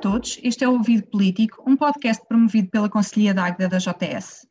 todos, 0.00 0.40
este 0.42 0.64
é 0.64 0.68
o 0.68 0.72
Ouvido 0.72 1.06
Político, 1.08 1.62
um 1.66 1.76
podcast 1.76 2.26
promovido 2.26 2.70
pela 2.70 2.88
Conselhia 2.88 3.34
da 3.34 3.44
Águeda 3.44 3.68
da 3.68 3.76
JS. 3.76 4.48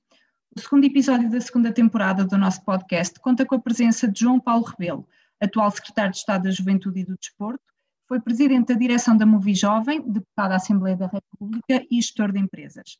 O 0.55 0.59
segundo 0.59 0.85
episódio 0.85 1.27
da 1.27 1.41
segunda 1.41 1.73
temporada 1.73 2.23
do 2.23 2.37
nosso 2.37 2.63
podcast 2.63 3.19
conta 3.19 3.43
com 3.47 3.55
a 3.55 3.59
presença 3.59 4.07
de 4.07 4.19
João 4.19 4.39
Paulo 4.39 4.63
Rebelo, 4.63 5.07
atual 5.41 5.71
secretário 5.71 6.11
de 6.11 6.17
Estado 6.17 6.43
da 6.43 6.51
Juventude 6.51 6.99
e 6.99 7.03
do 7.03 7.17
Desporto, 7.17 7.63
foi 8.07 8.19
presidente 8.19 8.67
da 8.67 8.79
direção 8.79 9.17
da 9.17 9.25
Movi 9.25 9.55
Jovem, 9.55 10.01
deputado 10.01 10.51
à 10.51 10.57
Assembleia 10.57 10.95
da 10.95 11.07
República 11.07 11.83
e 11.89 11.99
gestor 11.99 12.31
de 12.31 12.39
empresas. 12.39 12.99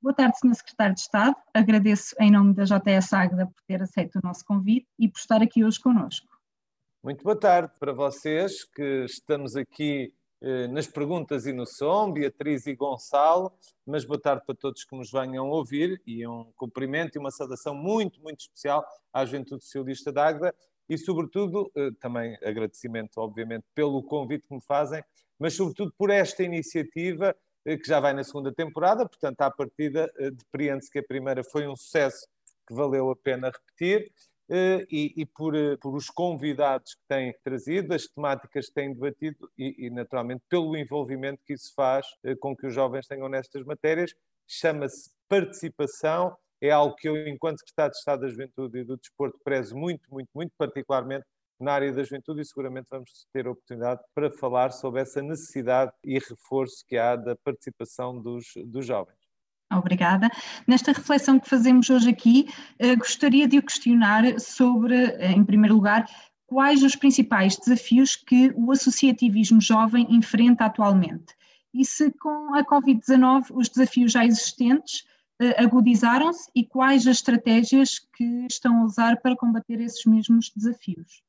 Boa 0.00 0.14
tarde, 0.14 0.38
Sr. 0.38 0.54
Secretário 0.54 0.94
de 0.94 1.00
Estado. 1.00 1.34
Agradeço 1.52 2.14
em 2.20 2.30
nome 2.30 2.54
da 2.54 2.62
JS 2.62 3.12
Águeda 3.12 3.46
por 3.46 3.60
ter 3.66 3.82
aceito 3.82 4.20
o 4.20 4.22
nosso 4.22 4.44
convite 4.44 4.86
e 5.00 5.08
por 5.08 5.18
estar 5.18 5.42
aqui 5.42 5.64
hoje 5.64 5.80
conosco. 5.80 6.28
Muito 7.02 7.24
boa 7.24 7.38
tarde 7.38 7.72
para 7.80 7.92
vocês 7.92 8.64
que 8.64 9.04
estamos 9.04 9.56
aqui 9.56 10.12
nas 10.70 10.86
perguntas 10.86 11.46
e 11.46 11.52
no 11.52 11.66
som, 11.66 12.12
Beatriz 12.12 12.66
e 12.66 12.74
Gonçalo, 12.74 13.52
mas 13.84 14.04
boa 14.04 14.20
tarde 14.20 14.44
para 14.46 14.54
todos 14.54 14.84
que 14.84 14.96
nos 14.96 15.10
venham 15.10 15.48
ouvir 15.48 16.00
e 16.06 16.26
um 16.26 16.52
cumprimento 16.56 17.16
e 17.16 17.18
uma 17.18 17.30
saudação 17.30 17.74
muito, 17.74 18.20
muito 18.22 18.40
especial 18.40 18.86
à 19.12 19.24
Juventude 19.24 19.64
Socialista 19.64 20.12
da 20.12 20.26
Águeda 20.26 20.54
e, 20.88 20.96
sobretudo, 20.96 21.70
eh, 21.76 21.90
também 22.00 22.36
agradecimento, 22.42 23.18
obviamente, 23.18 23.64
pelo 23.74 24.02
convite 24.02 24.46
que 24.48 24.54
me 24.54 24.62
fazem, 24.62 25.02
mas, 25.38 25.54
sobretudo, 25.54 25.92
por 25.98 26.10
esta 26.10 26.42
iniciativa 26.42 27.36
eh, 27.66 27.76
que 27.76 27.86
já 27.86 28.00
vai 28.00 28.12
na 28.12 28.24
segunda 28.24 28.52
temporada, 28.52 29.06
portanto, 29.06 29.40
à 29.42 29.50
partida, 29.50 30.10
depreende-se 30.32 30.90
que 30.90 31.00
a 31.00 31.02
primeira 31.02 31.44
foi 31.44 31.66
um 31.66 31.76
sucesso 31.76 32.26
que 32.66 32.74
valeu 32.74 33.10
a 33.10 33.16
pena 33.16 33.50
repetir. 33.50 34.10
eh, 34.10 34.27
e, 34.50 35.12
e 35.16 35.26
por, 35.26 35.54
eh, 35.54 35.76
por, 35.76 35.94
os 35.94 36.08
convidados 36.08 36.94
que 36.94 37.02
têm 37.06 37.34
trazido, 37.44 37.92
as 37.94 38.06
temáticas 38.06 38.68
que 38.68 38.74
têm 38.74 38.94
debatido 38.94 39.50
e, 39.58 39.86
e, 39.86 39.90
naturalmente, 39.90 40.42
pelo 40.48 40.76
envolvimento 40.76 41.42
que 41.44 41.52
isso 41.52 41.72
faz 41.74 42.06
eh, 42.24 42.34
com 42.34 42.56
que 42.56 42.66
os 42.66 42.74
jovens 42.74 43.06
tenham 43.06 43.28
nestas 43.28 43.62
matérias. 43.64 44.14
Chama-se 44.46 45.10
participação, 45.28 46.34
é 46.60 46.70
algo 46.70 46.94
que 46.96 47.08
eu, 47.08 47.28
enquanto 47.28 47.58
Secretário 47.58 47.92
de 47.92 47.98
Estado 47.98 48.20
da 48.22 48.28
Juventude 48.28 48.78
e 48.78 48.84
do 48.84 48.96
Desporto, 48.96 49.38
prezo 49.44 49.76
muito, 49.76 50.10
muito, 50.10 50.30
muito, 50.34 50.52
particularmente 50.56 51.26
na 51.60 51.72
área 51.72 51.92
da 51.92 52.04
juventude 52.04 52.40
e 52.40 52.44
seguramente 52.44 52.86
vamos 52.88 53.26
ter 53.32 53.46
a 53.46 53.50
oportunidade 53.50 54.00
para 54.14 54.30
falar 54.30 54.70
sobre 54.70 55.00
essa 55.00 55.20
necessidade 55.20 55.92
e 56.04 56.18
reforço 56.18 56.84
que 56.86 56.96
há 56.96 57.16
da 57.16 57.34
participação 57.36 58.20
dos, 58.20 58.46
dos 58.66 58.86
jovens. 58.86 59.17
Obrigada. 59.70 60.30
Nesta 60.66 60.92
reflexão 60.92 61.38
que 61.38 61.48
fazemos 61.48 61.90
hoje 61.90 62.08
aqui, 62.08 62.48
eh, 62.78 62.96
gostaria 62.96 63.46
de 63.46 63.58
o 63.58 63.62
questionar 63.62 64.40
sobre, 64.40 64.94
eh, 64.94 65.32
em 65.32 65.44
primeiro 65.44 65.74
lugar, 65.74 66.08
quais 66.46 66.82
os 66.82 66.96
principais 66.96 67.56
desafios 67.56 68.16
que 68.16 68.50
o 68.56 68.72
associativismo 68.72 69.60
jovem 69.60 70.06
enfrenta 70.10 70.64
atualmente 70.64 71.36
e 71.74 71.84
se 71.84 72.10
com 72.12 72.54
a 72.54 72.64
Covid-19 72.64 73.50
os 73.50 73.68
desafios 73.68 74.12
já 74.12 74.24
existentes 74.24 75.06
eh, 75.38 75.62
agudizaram-se 75.62 76.50
e 76.54 76.64
quais 76.64 77.06
as 77.06 77.16
estratégias 77.16 77.98
que 77.98 78.46
estão 78.50 78.80
a 78.80 78.84
usar 78.84 79.20
para 79.20 79.36
combater 79.36 79.80
esses 79.82 80.04
mesmos 80.06 80.50
desafios. 80.56 81.22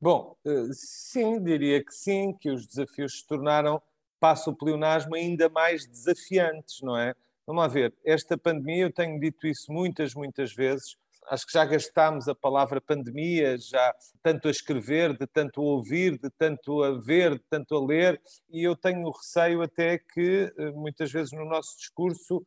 Bom, 0.00 0.36
sim, 0.72 1.42
diria 1.42 1.82
que 1.82 1.92
sim, 1.92 2.32
que 2.32 2.50
os 2.50 2.66
desafios 2.66 3.18
se 3.18 3.26
tornaram 3.26 3.80
passa 4.20 4.50
o 4.50 4.56
pleonasmo 4.56 5.14
ainda 5.14 5.48
mais 5.48 5.86
desafiantes, 5.86 6.80
não 6.82 6.96
é? 6.96 7.14
Vamos 7.46 7.62
lá 7.62 7.68
ver, 7.68 7.94
esta 8.04 8.36
pandemia, 8.36 8.84
eu 8.84 8.92
tenho 8.92 9.18
dito 9.18 9.46
isso 9.46 9.72
muitas, 9.72 10.14
muitas 10.14 10.52
vezes, 10.52 10.96
acho 11.30 11.46
que 11.46 11.52
já 11.52 11.64
gastámos 11.64 12.28
a 12.28 12.34
palavra 12.34 12.80
pandemia, 12.80 13.56
já 13.58 13.94
tanto 14.22 14.48
a 14.48 14.50
escrever, 14.50 15.16
de 15.16 15.26
tanto 15.26 15.60
a 15.60 15.64
ouvir, 15.64 16.18
de 16.18 16.30
tanto 16.30 16.82
a 16.82 16.98
ver, 16.98 17.34
de 17.34 17.44
tanto 17.48 17.74
a 17.74 17.84
ler, 17.84 18.20
e 18.50 18.62
eu 18.64 18.76
tenho 18.76 19.10
receio 19.10 19.62
até 19.62 19.98
que 19.98 20.52
eh, 20.56 20.70
muitas 20.72 21.10
vezes 21.10 21.32
no 21.32 21.44
nosso 21.44 21.76
discurso 21.76 22.44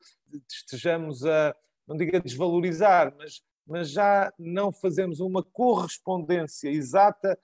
estejamos 0.49 1.25
a, 1.25 1.55
não 1.87 1.95
digo 1.95 2.15
a 2.15 2.19
desvalorizar, 2.19 3.13
mas, 3.17 3.41
mas 3.65 3.91
já 3.91 4.31
não 4.37 4.71
fazemos 4.71 5.19
uma 5.19 5.43
correspondência 5.43 6.69
exata 6.69 7.37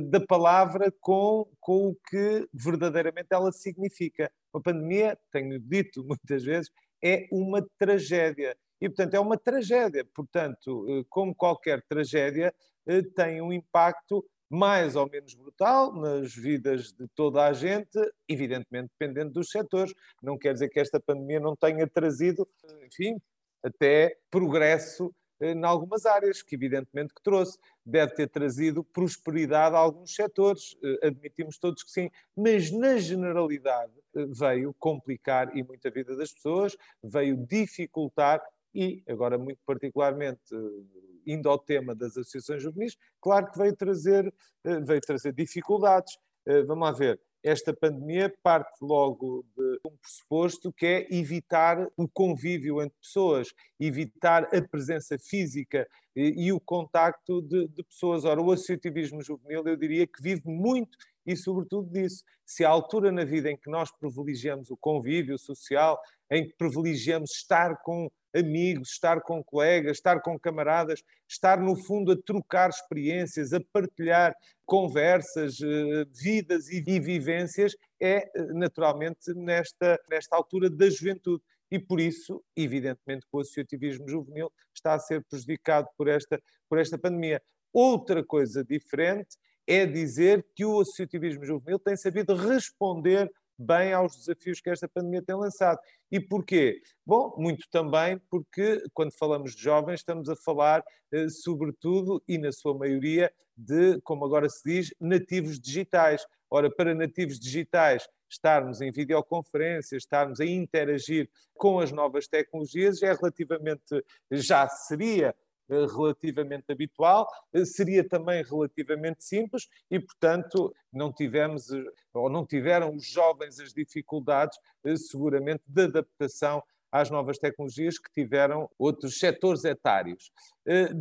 da 0.00 0.20
palavra 0.20 0.92
com, 1.00 1.46
com 1.60 1.88
o 1.88 1.96
que 2.08 2.48
verdadeiramente 2.52 3.28
ela 3.30 3.52
significa. 3.52 4.30
A 4.52 4.60
pandemia, 4.60 5.18
tenho 5.30 5.58
dito 5.60 6.02
muitas 6.08 6.42
vezes, 6.42 6.70
é 7.02 7.26
uma 7.30 7.64
tragédia. 7.78 8.56
E, 8.80 8.88
portanto, 8.88 9.14
é 9.14 9.20
uma 9.20 9.36
tragédia. 9.36 10.06
Portanto, 10.14 10.86
eh, 10.88 11.04
como 11.08 11.34
qualquer 11.34 11.82
tragédia, 11.86 12.54
eh, 12.86 13.02
tem 13.14 13.40
um 13.42 13.52
impacto 13.52 14.24
mais 14.50 14.94
ou 14.96 15.08
menos 15.08 15.34
brutal 15.34 15.94
nas 15.94 16.34
vidas 16.34 16.92
de 16.92 17.06
toda 17.14 17.44
a 17.46 17.52
gente, 17.52 17.98
evidentemente 18.28 18.90
dependendo 18.98 19.32
dos 19.32 19.50
setores. 19.50 19.92
Não 20.22 20.38
quer 20.38 20.52
dizer 20.54 20.68
que 20.68 20.80
esta 20.80 21.00
pandemia 21.00 21.40
não 21.40 21.56
tenha 21.56 21.86
trazido, 21.86 22.48
enfim, 22.86 23.20
até 23.62 24.16
progresso 24.30 25.14
em 25.40 25.64
algumas 25.64 26.06
áreas, 26.06 26.42
que 26.42 26.54
evidentemente 26.54 27.14
que 27.14 27.22
trouxe. 27.22 27.58
Deve 27.84 28.14
ter 28.14 28.28
trazido 28.28 28.82
prosperidade 28.82 29.74
a 29.74 29.78
alguns 29.78 30.14
setores, 30.14 30.76
eh, 30.82 31.08
admitimos 31.08 31.58
todos 31.58 31.82
que 31.82 31.90
sim, 31.90 32.10
mas 32.36 32.70
na 32.70 32.96
generalidade 32.96 33.92
eh, 34.16 34.26
veio 34.26 34.74
complicar 34.78 35.54
e 35.56 35.62
muito 35.62 35.86
a 35.86 35.90
vida 35.90 36.16
das 36.16 36.32
pessoas, 36.32 36.76
veio 37.02 37.36
dificultar 37.36 38.42
e, 38.74 39.02
agora 39.08 39.36
muito 39.36 39.60
particularmente, 39.66 40.40
eh, 40.52 41.02
indo 41.26 41.48
ao 41.48 41.58
tema 41.58 41.94
das 41.94 42.16
associações 42.16 42.62
juvenis, 42.62 42.96
claro 43.20 43.50
que 43.50 43.58
veio 43.58 43.74
trazer, 43.74 44.32
veio 44.62 45.00
trazer 45.00 45.32
dificuldades. 45.32 46.18
Vamos 46.66 46.84
lá 46.84 46.92
ver, 46.92 47.18
esta 47.44 47.74
pandemia 47.74 48.34
parte 48.42 48.80
logo 48.80 49.44
de 49.54 49.80
um 49.86 49.94
pressuposto 49.98 50.72
que 50.72 50.86
é 50.86 51.14
evitar 51.14 51.86
o 51.94 52.08
convívio 52.08 52.80
entre 52.80 52.98
pessoas, 52.98 53.52
evitar 53.78 54.44
a 54.44 54.62
presença 54.62 55.18
física 55.18 55.86
e, 56.16 56.46
e 56.46 56.52
o 56.52 56.58
contacto 56.58 57.42
de, 57.42 57.68
de, 57.68 57.82
pessoas. 57.84 58.24
Ora, 58.24 58.40
o 58.40 58.50
associativismo 58.50 59.22
juvenil, 59.22 59.62
eu 59.66 59.76
diria 59.76 60.06
que 60.06 60.22
vive 60.22 60.48
muito 60.48 60.96
e, 61.26 61.36
sobretudo, 61.36 61.90
disso. 61.90 62.24
Se 62.46 62.64
há 62.64 62.70
altura 62.70 63.12
na 63.12 63.24
vida 63.24 63.50
em 63.50 63.56
que 63.58 63.68
nós 63.68 63.90
privilegiamos 63.92 64.70
o 64.70 64.76
convívio 64.76 65.38
social, 65.38 66.00
em 66.30 66.48
que 66.48 66.54
privilegiamos 66.56 67.30
estar 67.32 67.76
com 67.82 68.10
amigos, 68.34 68.90
estar 68.90 69.20
com 69.20 69.42
colegas, 69.42 69.96
estar 69.96 70.20
com 70.20 70.38
camaradas, 70.38 71.02
estar 71.28 71.60
no 71.60 71.76
fundo 71.76 72.12
a 72.12 72.16
trocar 72.16 72.70
experiências, 72.70 73.52
a 73.52 73.60
partilhar 73.72 74.34
conversas, 74.66 75.60
eh, 75.60 76.04
vidas 76.10 76.68
e 76.68 76.80
vivências, 76.80 77.76
é 78.00 78.16
eh, 78.16 78.42
naturalmente 78.52 79.32
nesta, 79.34 79.98
nesta 80.10 80.36
altura 80.36 80.68
da 80.68 80.88
juventude. 80.90 81.42
E 81.70 81.78
por 81.78 82.00
isso, 82.00 82.42
evidentemente, 82.56 83.26
o 83.32 83.40
associativismo 83.40 84.08
juvenil 84.08 84.50
está 84.74 84.94
a 84.94 84.98
ser 84.98 85.24
prejudicado 85.24 85.88
por 85.96 86.08
esta, 86.08 86.40
por 86.68 86.78
esta 86.78 86.98
pandemia. 86.98 87.42
Outra 87.72 88.24
coisa 88.24 88.64
diferente 88.64 89.36
é 89.66 89.86
dizer 89.86 90.46
que 90.54 90.64
o 90.64 90.80
associativismo 90.80 91.44
juvenil 91.44 91.78
tem 91.78 91.96
sabido 91.96 92.34
responder 92.34 93.30
bem 93.58 93.92
aos 93.92 94.16
desafios 94.16 94.60
que 94.60 94.70
esta 94.70 94.88
pandemia 94.88 95.22
tem 95.22 95.36
lançado. 95.36 95.78
E 96.10 96.20
porquê? 96.20 96.80
Bom, 97.06 97.34
muito 97.36 97.66
também 97.70 98.18
porque, 98.30 98.82
quando 98.92 99.12
falamos 99.12 99.54
de 99.54 99.62
jovens, 99.62 100.00
estamos 100.00 100.28
a 100.28 100.36
falar, 100.36 100.84
eh, 101.12 101.28
sobretudo 101.28 102.22
e 102.28 102.38
na 102.38 102.52
sua 102.52 102.76
maioria, 102.76 103.32
de, 103.56 104.00
como 104.02 104.24
agora 104.24 104.48
se 104.48 104.62
diz, 104.64 104.94
nativos 105.00 105.60
digitais. 105.60 106.26
Ora, 106.50 106.70
para 106.70 106.94
nativos 106.94 107.38
digitais, 107.38 108.08
estarmos 108.28 108.80
em 108.80 108.90
videoconferências, 108.90 110.02
estarmos 110.02 110.40
a 110.40 110.44
interagir 110.44 111.28
com 111.54 111.78
as 111.78 111.92
novas 111.92 112.26
tecnologias 112.26 113.02
é 113.02 113.12
relativamente, 113.12 114.04
já 114.30 114.68
seria 114.68 115.34
relativamente 115.68 116.70
habitual, 116.70 117.26
eh, 117.52 117.64
seria 117.64 118.06
também 118.06 118.42
relativamente 118.42 119.24
simples 119.24 119.68
e, 119.90 119.98
portanto, 119.98 120.74
não 120.92 121.12
tivemos 121.12 121.70
eh, 121.70 121.84
ou 122.12 122.28
não 122.28 122.46
tiveram 122.46 122.94
os 122.94 123.06
jovens 123.06 123.58
as 123.58 123.72
dificuldades, 123.72 124.58
seguramente, 124.96 125.62
de 125.66 125.82
adaptação 125.82 126.62
às 126.94 127.10
novas 127.10 127.38
tecnologias 127.38 127.98
que 127.98 128.08
tiveram 128.12 128.70
outros 128.78 129.18
setores 129.18 129.64
etários. 129.64 130.30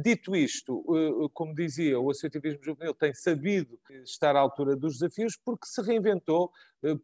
Dito 0.01 0.35
isto, 0.35 0.83
como 1.33 1.53
dizia, 1.53 1.99
o 1.99 2.09
associativismo 2.09 2.63
juvenil 2.63 2.95
tem 2.95 3.13
sabido 3.13 3.79
estar 4.03 4.35
à 4.35 4.39
altura 4.39 4.75
dos 4.75 4.93
desafios 4.97 5.37
porque 5.45 5.67
se 5.67 5.83
reinventou, 5.83 6.51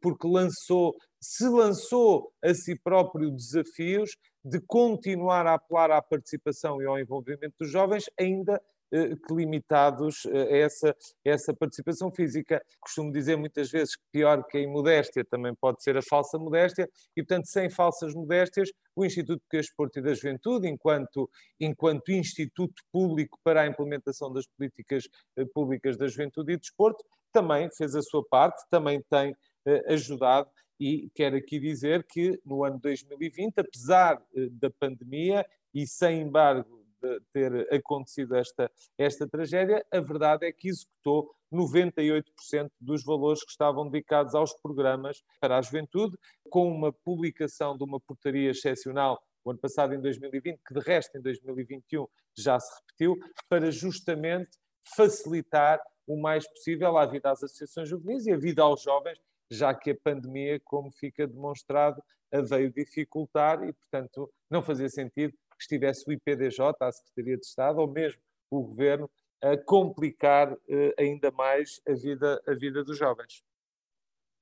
porque 0.01 0.27
lançou, 0.27 0.95
se 1.21 1.47
lançou 1.47 2.33
a 2.43 2.51
si 2.51 2.75
próprio 2.79 3.29
desafios 3.29 4.17
de 4.43 4.59
continuar 4.59 5.45
a 5.45 5.53
apelar 5.53 5.91
à 5.91 6.01
participação 6.01 6.81
e 6.81 6.85
ao 6.87 6.97
envolvimento 6.97 7.53
dos 7.59 7.69
jovens, 7.69 8.05
ainda 8.19 8.55
eh, 8.55 8.61
que 8.89 9.33
limitados 9.33 10.25
eh, 10.25 10.55
a 10.55 10.57
essa, 10.57 10.95
essa 11.23 11.53
participação 11.53 12.11
física. 12.11 12.61
Costumo 12.79 13.11
dizer 13.11 13.37
muitas 13.37 13.69
vezes 13.69 13.95
que 13.95 14.03
pior 14.11 14.43
que 14.45 14.57
a 14.57 14.61
imodéstia 14.61 15.23
também 15.23 15.53
pode 15.53 15.83
ser 15.83 15.97
a 15.97 16.01
falsa 16.01 16.37
modéstia, 16.37 16.89
e 17.15 17.23
portanto, 17.23 17.45
sem 17.47 17.69
falsas 17.69 18.13
modéstias, 18.13 18.69
o 18.95 19.05
Instituto 19.05 19.41
de 19.51 19.57
Desporto 19.59 19.99
e 19.99 20.01
da 20.01 20.13
Juventude, 20.13 20.67
enquanto, 20.67 21.29
enquanto 21.59 22.11
instituto 22.11 22.81
público 22.91 23.37
para 23.43 23.61
a 23.61 23.67
implementação 23.67 24.31
das 24.33 24.45
políticas 24.47 25.07
eh, 25.37 25.45
públicas 25.53 25.97
da 25.97 26.07
juventude 26.07 26.53
e 26.53 26.57
desporto, 26.57 27.03
também 27.31 27.69
fez 27.71 27.95
a 27.95 28.01
sua 28.01 28.25
parte, 28.27 28.63
também 28.69 29.01
tem 29.07 29.35
ajudado 29.87 30.49
E 30.79 31.11
quero 31.13 31.35
aqui 31.35 31.59
dizer 31.59 32.03
que 32.05 32.41
no 32.43 32.63
ano 32.63 32.79
2020, 32.79 33.59
apesar 33.59 34.19
da 34.53 34.71
pandemia 34.71 35.45
e 35.73 35.85
sem 35.85 36.21
embargo 36.21 36.78
ter 37.33 37.73
acontecido 37.73 38.35
esta, 38.35 38.71
esta 38.97 39.27
tragédia, 39.27 39.85
a 39.91 39.99
verdade 39.99 40.45
é 40.45 40.51
que 40.51 40.69
executou 40.69 41.33
98% 41.53 42.23
dos 42.79 43.03
valores 43.03 43.43
que 43.43 43.51
estavam 43.51 43.89
dedicados 43.89 44.35
aos 44.35 44.53
programas 44.53 45.23
para 45.39 45.57
a 45.57 45.61
juventude, 45.61 46.17
com 46.49 46.71
uma 46.71 46.91
publicação 46.91 47.77
de 47.77 47.83
uma 47.83 47.99
portaria 47.99 48.51
excepcional 48.51 49.19
o 49.43 49.51
ano 49.51 49.59
passado, 49.59 49.93
em 49.93 50.01
2020, 50.01 50.59
que 50.65 50.73
de 50.73 50.79
resto 50.81 51.17
em 51.17 51.21
2021 51.21 52.07
já 52.37 52.59
se 52.59 52.71
repetiu, 52.81 53.17
para 53.47 53.71
justamente 53.71 54.57
facilitar 54.95 55.81
o 56.05 56.19
mais 56.19 56.47
possível 56.47 56.97
a 56.97 57.05
vida 57.05 57.31
às 57.31 57.43
associações 57.43 57.89
juvenis 57.89 58.25
e 58.25 58.31
a 58.31 58.37
vida 58.37 58.61
aos 58.61 58.81
jovens, 58.81 59.19
já 59.49 59.73
que 59.73 59.91
a 59.91 59.95
pandemia, 59.95 60.59
como 60.63 60.91
fica 60.91 61.27
demonstrado, 61.27 62.01
a 62.31 62.41
veio 62.41 62.71
dificultar 62.71 63.63
e, 63.63 63.73
portanto, 63.73 64.31
não 64.49 64.61
fazia 64.61 64.89
sentido 64.89 65.33
que 65.59 65.63
estivesse 65.63 66.07
o 66.07 66.13
IPDJ, 66.13 66.73
a 66.79 66.91
Secretaria 66.91 67.37
de 67.37 67.45
Estado, 67.45 67.79
ou 67.79 67.87
mesmo 67.87 68.21
o 68.49 68.61
Governo, 68.61 69.09
a 69.43 69.57
complicar 69.57 70.55
eh, 70.67 70.95
ainda 70.97 71.29
mais 71.31 71.81
a 71.87 71.93
vida, 71.93 72.41
a 72.47 72.53
vida 72.53 72.83
dos 72.83 72.97
jovens. 72.97 73.43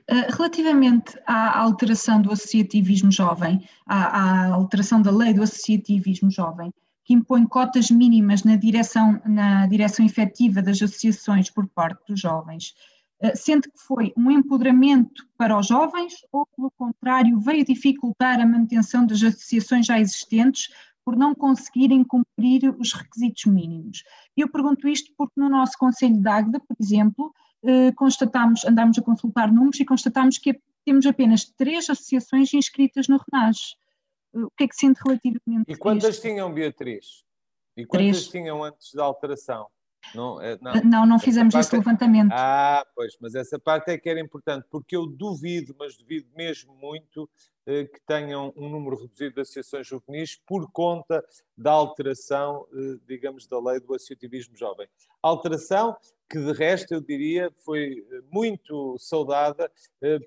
Eh, 0.07 0.27
relativamente 0.31 1.19
à 1.25 1.59
alteração 1.59 2.21
do 2.21 2.31
associativismo 2.31 3.11
jovem, 3.11 3.67
à, 3.85 4.45
à, 4.45 4.53
alteração 4.53 5.01
da 5.01 5.11
lei 5.11 5.33
do 5.33 5.43
associativismo 5.43 6.31
jovem, 6.31 6.71
que 7.03 7.13
impõe 7.13 7.45
cotas 7.45 7.89
mínimas 7.91 8.43
na 8.43 8.55
direção, 8.55 9.21
na 9.25 9.67
direção 9.67 10.05
efetiva 10.05 10.61
das 10.61 10.81
associações 10.81 11.49
por 11.49 11.67
parte 11.67 12.05
dos 12.07 12.19
jovens, 12.19 12.73
eh, 13.19 13.35
sente 13.35 13.69
que 13.69 13.79
foi 13.79 14.13
um 14.15 14.31
empoderamento 14.31 15.27
para 15.37 15.57
os 15.57 15.67
jovens 15.67 16.13
ou, 16.31 16.45
pelo 16.55 16.71
contrário, 16.71 17.39
veio 17.39 17.65
dificultar 17.65 18.39
a 18.39 18.45
manutenção 18.45 19.05
das 19.05 19.21
associações 19.23 19.85
já 19.85 19.99
existentes 19.99 20.69
por 21.07 21.15
não 21.15 21.33
conseguirem 21.33 22.03
cumprir 22.03 22.69
os 22.77 22.91
requisitos 22.91 23.45
mínimos. 23.45 24.03
Eu 24.35 24.51
pergunto 24.51 24.89
isto 24.89 25.09
porque 25.17 25.39
no 25.39 25.47
nosso 25.47 25.77
Conselho 25.77 26.21
de 26.21 26.27
Águeda, 26.27 26.59
por 26.59 26.75
exemplo, 26.77 27.33
eh, 27.63 27.93
constatamos, 27.93 28.65
andámos 28.65 28.99
a 28.99 29.01
consultar 29.01 29.49
números 29.49 29.79
e 29.79 29.85
constatamos 29.85 30.37
que 30.37 30.59
temos 30.83 31.05
apenas 31.05 31.45
três 31.45 31.89
associações 31.89 32.53
inscritas 32.53 33.07
no 33.07 33.21
RENAS. 33.31 33.77
Eh, 34.35 34.39
o 34.39 34.51
que 34.57 34.65
é 34.65 34.67
que 34.67 34.75
sente 34.75 34.99
relativamente 35.01 35.71
E 35.71 35.77
quantas 35.77 36.19
tinham, 36.19 36.53
Beatriz? 36.53 37.23
E 37.77 37.85
quantas 37.85 38.27
três. 38.27 38.27
tinham 38.27 38.61
antes 38.61 38.93
da 38.93 39.05
alteração? 39.05 39.65
Não, 40.13 40.41
é, 40.41 40.57
não, 40.61 40.73
não, 40.83 41.05
não 41.05 41.19
fizemos 41.19 41.55
esse 41.55 41.73
é- 41.73 41.77
levantamento. 41.77 42.33
Ah, 42.33 42.85
pois, 42.93 43.13
mas 43.21 43.33
essa 43.33 43.57
parte 43.57 43.91
é 43.91 43.97
que 43.97 44.09
era 44.09 44.19
importante, 44.19 44.67
porque 44.69 44.97
eu 44.97 45.07
duvido, 45.07 45.73
mas 45.79 45.95
duvido 45.95 46.27
mesmo 46.35 46.75
muito, 46.75 47.29
eh, 47.29 47.56
que 47.67 47.99
tenham 48.05 48.53
um 48.55 48.69
número 48.69 48.95
reduzido 48.95 49.35
de 49.35 49.41
associações 49.41 49.85
juvenis 49.85 50.39
por 50.45 50.71
conta 50.71 51.23
da 51.57 51.71
alteração, 51.71 52.65
eh, 52.73 52.99
digamos, 53.05 53.45
da 53.47 53.59
lei 53.59 53.79
do 53.79 53.93
associativismo 53.93 54.55
jovem. 54.55 54.87
Alteração 55.21 55.95
que, 56.29 56.39
de 56.39 56.51
resto, 56.53 56.93
eu 56.93 57.01
diria, 57.01 57.53
foi 57.59 58.05
eh, 58.09 58.21
muito 58.31 58.97
saudada 58.97 59.71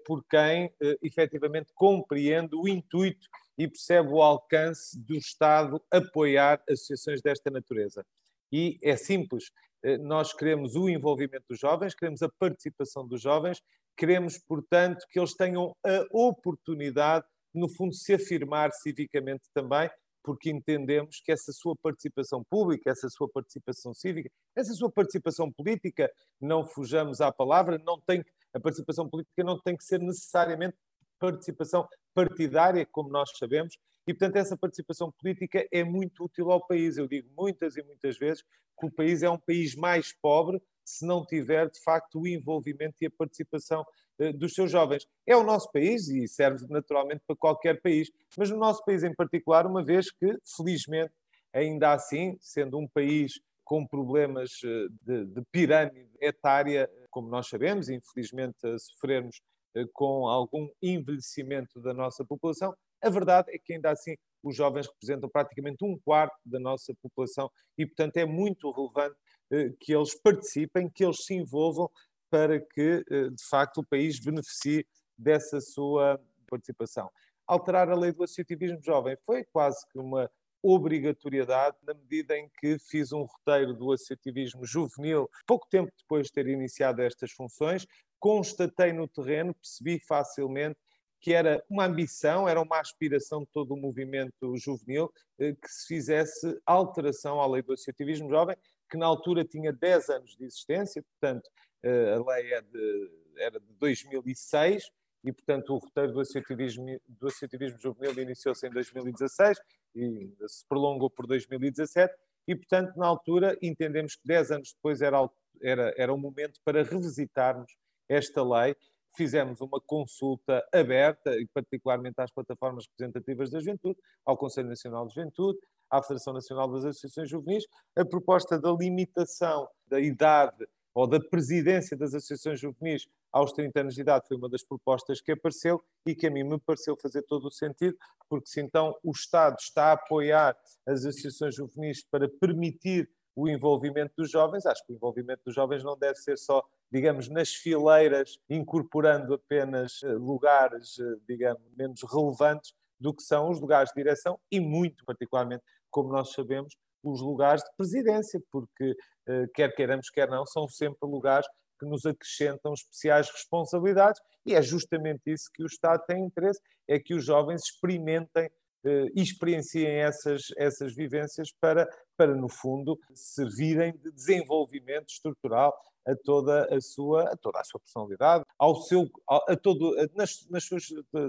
por 0.05 0.25
quem 0.25 0.73
efetivamente 1.03 1.73
compreende 1.75 2.55
o 2.55 2.69
intuito 2.69 3.29
e 3.57 3.69
percebe 3.69 4.09
o 4.09 4.23
alcance 4.23 4.99
do 4.99 5.15
Estado 5.15 5.83
apoiar 5.91 6.63
associações 6.69 7.21
desta 7.21 7.51
natureza. 7.51 8.05
E 8.53 8.79
é 8.83 8.97
simples, 8.97 9.51
eh, 9.83 9.99
nós 9.99 10.33
queremos 10.33 10.75
o 10.75 10.89
envolvimento 10.89 11.45
dos 11.49 11.59
jovens, 11.59 11.95
queremos 11.95 12.23
a 12.23 12.29
participação 12.39 13.07
dos 13.07 13.21
jovens, 13.23 13.63
queremos, 13.97 14.39
portanto, 14.39 15.05
que 15.11 15.19
eles 15.19 15.35
tenham 15.35 15.75
a 15.85 16.07
oportunidade, 16.13 17.25
no 17.55 17.69
fundo, 17.69 17.91
de 17.91 17.99
se 17.99 18.15
afirmar 18.15 18.73
civicamente 18.73 19.43
também, 19.53 19.91
porque 20.23 20.51
entendemos 20.51 21.21
que 21.25 21.33
essa 21.33 21.53
sua 21.53 21.75
participação 21.83 22.45
pública, 22.49 22.91
essa 22.91 23.09
sua 23.09 23.29
participação 23.29 23.95
cívica, 23.95 24.31
essa 24.55 24.73
sua 24.75 24.91
participação 24.91 25.51
política, 25.51 26.11
não 26.41 26.65
fujamos 26.67 27.21
à 27.21 27.33
palavra, 27.33 27.79
não 27.85 28.01
tem, 28.01 28.25
a 28.55 28.61
participação 28.61 29.09
política 29.09 29.43
não 29.43 29.59
tem 29.61 29.77
que 29.77 29.85
ser 29.85 29.99
necessariamente 29.99 30.77
participação 31.19 31.87
partidária, 32.15 32.87
como 32.91 33.11
nós 33.11 33.31
sabemos, 33.37 33.77
e, 34.07 34.15
portanto, 34.15 34.37
essa 34.37 34.57
participação 34.57 35.13
política 35.13 35.67
é 35.73 35.85
muito 35.85 36.25
útil 36.25 36.51
ao 36.51 36.67
país. 36.67 36.97
Eu 36.97 37.07
digo 37.07 37.29
muitas 37.37 37.77
e 37.77 37.83
muitas 37.83 38.19
vezes 38.19 38.43
que 38.79 38.87
o 38.87 38.91
país 38.91 39.23
é 39.23 39.31
um 39.31 39.39
país 39.39 39.75
mais 39.75 40.13
pobre 40.21 40.61
se 40.85 41.07
não 41.07 41.25
tiver, 41.25 41.71
de 41.71 41.81
facto, 41.81 42.21
o 42.21 42.27
envolvimento 42.27 42.97
e 43.01 43.07
a 43.07 43.11
participação 43.11 43.85
eh, 44.19 44.33
dos 44.33 44.55
seus 44.55 44.71
jovens. 44.71 45.07
É 45.27 45.37
o 45.37 45.45
nosso 45.45 45.71
país 45.71 46.09
e 46.09 46.27
serve 46.27 46.67
naturalmente 46.69 47.23
para 47.27 47.37
qualquer 47.37 47.81
país, 47.81 48.11
mas 48.37 48.51
no 48.51 48.57
nosso 48.57 48.85
país 48.85 49.05
em 49.05 49.15
particular, 49.15 49.67
uma 49.67 49.85
vez 49.85 50.11
que, 50.11 50.37
felizmente, 50.57 51.13
ainda 51.53 51.93
assim, 51.93 52.37
sendo 52.41 52.79
um 52.79 52.89
país 52.89 53.41
com 53.65 53.87
problemas 53.87 54.51
eh, 54.65 54.89
de, 55.03 55.27
de 55.27 55.43
pirâmide 55.53 56.11
etária, 56.21 56.91
como 57.11 57.29
nós 57.29 57.49
sabemos, 57.49 57.89
infelizmente 57.89 58.67
a 58.67 58.77
sofrermos 58.79 59.41
eh, 59.77 59.85
com 59.93 60.27
algum 60.27 60.69
envelhecimento 60.83 61.81
da 61.81 61.95
nossa 61.95 62.25
população, 62.25 62.75
a 63.03 63.11
verdade 63.11 63.51
é 63.53 63.59
que 63.59 63.75
ainda 63.75 63.91
assim 63.91 64.17
os 64.43 64.57
jovens 64.57 64.87
representam 64.87 65.29
praticamente 65.29 65.85
um 65.85 65.99
quarto 65.99 66.37
da 66.45 66.59
nossa 66.59 66.95
população 67.03 67.51
e, 67.77 67.87
portanto, 67.87 68.17
é 68.17 68.25
muito 68.25 68.71
relevante 68.71 69.17
eh, 69.53 69.71
que 69.79 69.95
eles 69.95 70.15
participem, 70.15 70.89
que 70.89 71.05
eles 71.05 71.25
se 71.25 71.35
envolvam 71.35 71.91
para 72.31 72.61
que, 72.61 73.05
eh, 73.11 73.29
de 73.29 73.45
facto, 73.49 73.79
o 73.79 73.87
país 73.87 74.19
beneficie 74.19 74.87
dessa 75.17 75.61
sua 75.61 76.19
participação. 76.49 77.11
Alterar 77.47 77.91
a 77.91 77.95
lei 77.95 78.13
do 78.13 78.23
associativismo 78.23 78.81
jovem 78.83 79.17
foi 79.27 79.45
quase 79.45 79.87
que 79.89 79.99
uma 79.99 80.31
obrigatoriedade 80.63 81.77
na 81.83 81.95
medida 81.95 82.37
em 82.37 82.49
que 82.61 82.79
fiz 82.79 83.13
um 83.13 83.23
roteiro 83.23 83.75
do 83.75 83.93
associativismo 83.93 84.65
juvenil 84.65 85.29
pouco 85.47 85.67
tempo 85.69 85.91
depois 85.99 86.27
de 86.27 86.33
ter 86.33 86.47
iniciado 86.47 87.03
estas 87.03 87.33
funções, 87.33 87.87
constatei 88.19 88.93
no 88.93 89.09
terreno, 89.09 89.55
percebi 89.55 89.99
facilmente 90.07 90.79
que 91.21 91.35
era 91.35 91.63
uma 91.69 91.85
ambição, 91.85 92.49
era 92.49 92.61
uma 92.61 92.81
aspiração 92.81 93.41
de 93.41 93.49
todo 93.53 93.75
o 93.75 93.77
movimento 93.77 94.57
juvenil 94.57 95.13
eh, 95.39 95.53
que 95.53 95.69
se 95.69 95.87
fizesse 95.87 96.59
alteração 96.65 97.41
à 97.41 97.47
lei 97.47 97.63
do 97.63 97.75
associativismo 97.75 98.31
jovem, 98.31 98.57
que 98.89 98.97
na 98.97 99.07
altura 99.07 99.45
tinha 99.45 99.73
10 99.73 100.09
anos 100.09 100.37
de 100.37 100.45
existência, 100.45 101.03
portanto, 101.03 101.49
eh, 101.83 102.15
a 102.15 102.33
lei 102.33 102.53
é 102.55 102.63
de, 102.63 103.11
era 103.37 103.61
de 103.61 103.73
2006 103.75 104.91
e, 105.23 105.33
portanto, 105.33 105.75
o 105.75 105.79
roteiro 105.79 106.13
do 106.13 106.21
associativismo, 106.21 106.87
do 107.07 107.27
associativismo 107.27 107.79
juvenil 107.79 108.19
iniciou-se 108.23 108.67
em 108.67 108.71
2016 108.71 109.61
e 109.95 110.35
se 110.49 110.65
prolongou 110.67 111.11
por 111.11 111.27
2017 111.27 112.15
e, 112.49 112.57
portanto, 112.57 112.97
na 112.97 113.07
altura 113.07 113.59
entendemos 113.61 114.17
que 114.17 114.27
10 114.27 114.51
anos 114.53 114.73
depois 114.73 115.03
era, 115.03 115.19
era, 115.61 115.95
era 115.97 116.13
o 116.13 116.19
momento 116.19 116.59
para 116.65 116.83
revisitarmos 116.83 117.77
esta 118.09 118.43
lei 118.43 118.75
fizemos 119.17 119.61
uma 119.61 119.81
consulta 119.81 120.67
aberta, 120.73 121.31
e 121.39 121.47
particularmente 121.47 122.21
às 122.21 122.31
plataformas 122.31 122.87
representativas 122.87 123.51
da 123.51 123.61
juventude, 123.61 123.99
ao 124.25 124.37
Conselho 124.37 124.69
Nacional 124.69 125.07
de 125.07 125.15
Juventude, 125.15 125.59
à 125.91 126.03
Federação 126.03 126.33
Nacional 126.33 126.71
das 126.71 126.85
Associações 126.85 127.29
Juvenis, 127.29 127.67
a 127.97 128.05
proposta 128.05 128.59
da 128.59 128.71
limitação 128.73 129.69
da 129.87 130.01
idade 130.01 130.67
ou 130.95 131.07
da 131.07 131.21
presidência 131.21 131.97
das 131.97 132.15
associações 132.15 132.61
juvenis 132.61 133.09
aos 133.33 133.53
30 133.53 133.81
anos 133.81 133.95
de 133.95 134.01
idade 134.01 134.27
foi 134.27 134.37
uma 134.37 134.49
das 134.49 134.63
propostas 134.63 135.21
que 135.21 135.33
apareceu 135.33 135.83
e 136.05 136.15
que 136.15 136.27
a 136.27 136.31
mim 136.31 136.43
me 136.43 136.59
pareceu 136.59 136.97
fazer 136.97 137.23
todo 137.23 137.47
o 137.47 137.51
sentido, 137.51 137.97
porque 138.29 138.49
se 138.49 138.61
então 138.61 138.97
o 139.03 139.11
Estado 139.13 139.57
está 139.61 139.87
a 139.87 139.93
apoiar 139.93 140.57
as 140.87 141.05
associações 141.05 141.55
juvenis 141.55 142.05
para 142.05 142.29
permitir 142.29 143.09
o 143.37 143.49
envolvimento 143.49 144.13
dos 144.17 144.31
jovens, 144.31 144.67
acho 144.67 144.85
que 144.85 144.93
o 144.93 144.97
envolvimento 144.97 145.43
dos 145.45 145.55
jovens 145.55 145.85
não 145.85 145.97
deve 145.97 146.17
ser 146.17 146.37
só 146.37 146.63
digamos, 146.91 147.29
nas 147.29 147.55
fileiras, 147.55 148.39
incorporando 148.49 149.35
apenas 149.35 150.03
eh, 150.03 150.13
lugares, 150.13 150.99
eh, 150.99 151.17
digamos, 151.29 151.63
menos 151.77 152.03
relevantes 152.03 152.75
do 152.99 153.15
que 153.15 153.23
são 153.23 153.49
os 153.49 153.61
lugares 153.61 153.91
de 153.91 154.03
direção 154.03 154.39
e, 154.51 154.59
muito 154.59 155.05
particularmente, 155.05 155.63
como 155.91 156.13
nós 156.13 156.33
sabemos, 156.33 156.75
os 157.03 157.21
lugares 157.21 157.63
de 157.63 157.71
presidência, 157.77 158.43
porque, 158.51 158.95
eh, 159.29 159.47
quer 159.55 159.75
queiramos, 159.75 160.11
quer 160.11 160.29
não, 160.29 160.45
são 160.45 160.69
sempre 160.69 161.09
lugares 161.09 161.47
que 161.79 161.87
nos 161.87 162.05
acrescentam 162.05 162.75
especiais 162.75 163.31
responsabilidades 163.31 164.21
e 164.45 164.55
é 164.55 164.61
justamente 164.61 165.23
isso 165.33 165.49
que 165.55 165.63
o 165.63 165.67
Estado 165.67 166.03
tem 166.07 166.25
interesse, 166.25 166.61
é 166.87 166.99
que 166.99 167.15
os 167.15 167.25
jovens 167.25 167.63
experimentem 167.65 168.51
e 168.85 169.23
experienciem 169.23 169.87
essas, 169.87 170.43
essas 170.57 170.95
vivências 170.95 171.53
para, 171.61 171.89
para, 172.17 172.35
no 172.35 172.49
fundo, 172.49 172.99
servirem 173.15 173.93
de 173.93 174.11
desenvolvimento 174.11 175.09
estrutural 175.09 175.75
a 176.07 176.15
toda 176.17 176.75
a 176.75 176.81
sua, 176.81 177.25
a 177.25 177.37
toda 177.37 177.61
a 177.61 177.65
sua 177.65 177.81
personalidade, 177.81 178.45
ao 178.59 178.77
seu, 178.77 179.09
a, 179.29 179.53
a 179.53 179.57
todo, 179.57 179.99
a, 179.99 180.09
nas, 180.17 180.47
nas 180.49 180.65
suas 180.65 180.85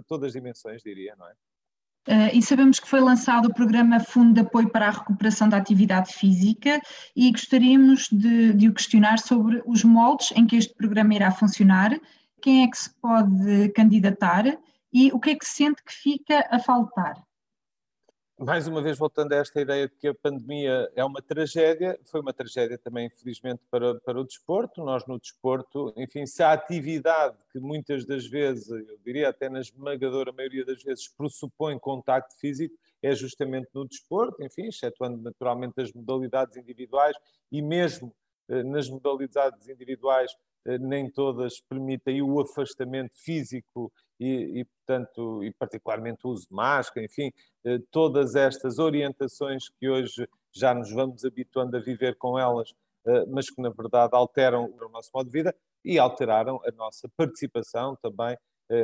todas 0.08 0.28
as 0.28 0.34
dimensões, 0.34 0.82
diria, 0.82 1.16
não 1.18 1.28
é? 1.28 1.34
Uh, 2.08 2.34
e 2.34 2.42
sabemos 2.42 2.80
que 2.80 2.88
foi 2.88 3.00
lançado 3.00 3.46
o 3.48 3.54
programa 3.54 4.00
Fundo 4.00 4.34
de 4.34 4.40
Apoio 4.40 4.68
para 4.72 4.88
a 4.88 4.92
Recuperação 4.92 5.48
da 5.48 5.58
Atividade 5.58 6.12
Física 6.12 6.82
e 7.16 7.32
gostaríamos 7.32 8.08
de, 8.12 8.54
de 8.54 8.70
o 8.70 8.74
questionar 8.74 9.20
sobre 9.20 9.62
os 9.68 9.84
moldes 9.84 10.32
em 10.36 10.48
que 10.48 10.56
este 10.56 10.74
programa 10.74 11.14
irá 11.14 11.30
funcionar, 11.30 11.92
quem 12.42 12.64
é 12.64 12.68
que 12.68 12.78
se 12.78 12.90
pode 13.00 13.70
candidatar 13.70 14.46
E 14.92 15.12
o 15.14 15.20
que 15.20 15.30
é 15.30 15.36
que 15.36 15.46
sente 15.46 15.84
que 15.84 15.94
fica 15.94 16.46
a 16.50 16.60
faltar? 16.60 17.14
Mais 18.42 18.68
uma 18.68 18.82
vez 18.82 18.98
voltando 18.98 19.34
a 19.34 19.36
esta 19.36 19.62
ideia 19.62 19.88
de 19.88 19.96
que 19.96 20.08
a 20.08 20.16
pandemia 20.16 20.92
é 20.96 21.06
uma 21.06 21.22
tragédia, 21.22 22.00
foi 22.06 22.22
uma 22.22 22.34
tragédia 22.34 22.76
também, 22.76 23.06
infelizmente, 23.06 23.62
para, 23.70 24.00
para 24.00 24.20
o 24.20 24.24
desporto. 24.24 24.84
Nós, 24.84 25.06
no 25.06 25.20
desporto, 25.20 25.94
enfim, 25.96 26.26
se 26.26 26.42
a 26.42 26.52
atividade 26.52 27.38
que 27.52 27.60
muitas 27.60 28.04
das 28.04 28.26
vezes, 28.26 28.68
eu 28.70 28.98
diria 29.06 29.30
até 29.30 29.48
na 29.48 29.60
esmagadora 29.60 30.32
maioria 30.32 30.66
das 30.66 30.82
vezes, 30.82 31.08
pressupõe 31.08 31.78
contacto 31.78 32.36
físico, 32.40 32.76
é 33.04 33.14
justamente 33.14 33.70
no 33.76 33.88
desporto, 33.88 34.44
enfim, 34.44 34.68
excetuando 34.68 35.22
naturalmente 35.22 35.80
as 35.80 35.94
modalidades 35.94 36.58
individuais 36.58 37.16
e 37.52 37.62
mesmo 37.62 38.12
eh, 38.50 38.64
nas 38.64 38.90
modalidades 38.90 39.70
individuais 39.70 40.32
eh, 40.66 40.80
nem 40.80 41.10
todas 41.10 41.60
permitem 41.60 42.22
o 42.24 42.40
afastamento 42.40 43.16
físico 43.16 43.92
e, 44.22 44.60
e, 44.62 44.66
portanto, 44.66 45.44
e 45.44 45.52
particularmente 45.52 46.28
o 46.28 46.30
uso 46.30 46.48
de 46.48 46.54
máscara, 46.54 47.04
enfim, 47.04 47.32
eh, 47.66 47.80
todas 47.90 48.36
estas 48.36 48.78
orientações 48.78 49.68
que 49.80 49.90
hoje 49.90 50.30
já 50.54 50.76
nos 50.76 50.92
vamos 50.92 51.26
habituando 51.26 51.76
a 51.76 51.80
viver 51.80 52.16
com 52.18 52.38
elas, 52.38 52.72
eh, 53.08 53.26
mas 53.26 53.50
que 53.50 53.60
na 53.60 53.70
verdade 53.70 54.12
alteram 54.14 54.72
o 54.80 54.90
nosso 54.90 55.10
modo 55.12 55.26
de 55.26 55.34
vida 55.34 55.56
e 55.84 55.98
alteraram 55.98 56.62
a 56.64 56.72
nossa 56.72 57.10
participação 57.18 57.98
também 58.02 58.38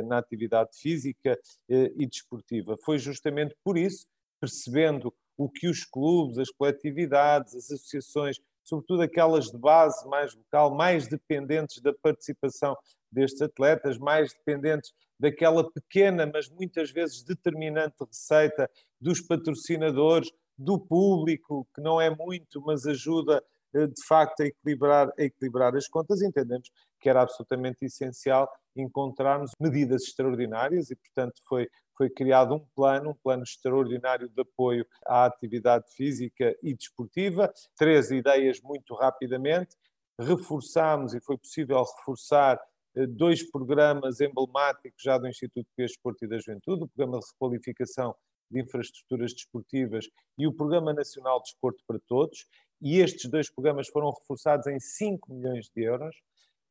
na 0.04 0.18
atividade 0.18 0.68
física 0.78 1.38
e 1.66 2.06
desportiva. 2.06 2.76
Foi 2.84 2.98
justamente 2.98 3.56
por 3.64 3.78
isso, 3.78 4.06
percebendo 4.38 5.10
o 5.34 5.48
que 5.48 5.66
os 5.66 5.82
clubes, 5.82 6.36
as 6.36 6.50
coletividades, 6.50 7.54
as 7.54 7.70
associações 7.70 8.38
sobretudo 8.68 9.02
aquelas 9.02 9.50
de 9.50 9.58
base 9.58 10.06
mais 10.08 10.34
local, 10.34 10.74
mais 10.74 11.08
dependentes 11.08 11.80
da 11.80 11.92
participação 11.94 12.76
destes 13.10 13.40
atletas, 13.40 13.98
mais 13.98 14.32
dependentes 14.34 14.92
daquela 15.18 15.68
pequena, 15.70 16.30
mas 16.32 16.48
muitas 16.50 16.90
vezes 16.90 17.22
determinante 17.22 17.96
receita 18.04 18.70
dos 19.00 19.20
patrocinadores, 19.20 20.30
do 20.56 20.78
público, 20.78 21.66
que 21.74 21.80
não 21.80 22.00
é 22.00 22.14
muito, 22.14 22.60
mas 22.60 22.84
ajuda 22.84 23.42
eh, 23.72 23.86
de 23.86 24.04
facto 24.06 24.40
a 24.40 24.46
equilibrar, 24.46 25.08
a 25.16 25.22
equilibrar 25.22 25.74
as 25.76 25.86
contas, 25.86 26.20
entendemos 26.20 26.68
que 27.00 27.08
era 27.08 27.22
absolutamente 27.22 27.84
essencial 27.84 28.50
encontrarmos 28.76 29.52
medidas 29.60 30.02
extraordinárias 30.02 30.90
e, 30.90 30.96
portanto, 30.96 31.40
foi, 31.48 31.68
foi 31.98 32.08
criado 32.08 32.54
um 32.54 32.64
plano, 32.76 33.10
um 33.10 33.14
plano 33.14 33.42
extraordinário 33.42 34.28
de 34.28 34.40
apoio 34.40 34.86
à 35.04 35.24
atividade 35.24 35.84
física 35.94 36.56
e 36.62 36.72
desportiva. 36.72 37.52
Três 37.76 38.12
ideias 38.12 38.60
muito 38.60 38.94
rapidamente. 38.94 39.76
Reforçámos, 40.16 41.12
e 41.12 41.20
foi 41.20 41.36
possível 41.36 41.82
reforçar, 41.82 42.60
eh, 42.94 43.06
dois 43.06 43.42
programas 43.50 44.20
emblemáticos 44.20 45.02
já 45.02 45.18
do 45.18 45.26
Instituto 45.26 45.66
de 45.76 45.84
Desporto 45.84 46.24
e 46.24 46.28
da 46.28 46.38
Juventude, 46.38 46.84
o 46.84 46.88
Programa 46.88 47.18
de 47.18 47.26
Requalificação 47.32 48.14
de 48.48 48.62
Infraestruturas 48.62 49.34
Desportivas 49.34 50.08
e 50.38 50.46
o 50.46 50.52
Programa 50.52 50.94
Nacional 50.94 51.38
de 51.38 51.50
Desporto 51.50 51.82
para 51.86 51.98
Todos, 52.06 52.46
e 52.80 53.00
estes 53.00 53.28
dois 53.28 53.50
programas 53.50 53.88
foram 53.88 54.10
reforçados 54.10 54.66
em 54.68 54.78
5 54.78 55.34
milhões 55.34 55.68
de 55.68 55.82
euros 55.82 56.16